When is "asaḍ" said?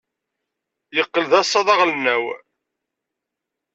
1.41-1.67